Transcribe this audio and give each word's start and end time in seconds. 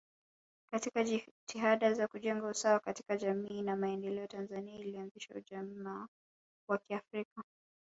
Katika 0.73 1.03
jitihada 1.03 1.87
ya 1.87 2.07
kujenga 2.07 2.47
usawa 2.47 2.79
katika 2.79 3.17
jamii 3.17 3.61
na 3.61 3.75
maendeleo 3.75 4.27
Tanzania 4.27 4.75
ilianzisha 4.79 5.35
ujamaa 5.35 6.07
wa 6.69 6.77
kiafrika 6.77 7.43